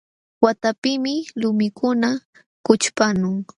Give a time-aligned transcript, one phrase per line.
[0.43, 2.09] Waqtapiqmi lumikuna
[2.65, 3.35] kućhpamun.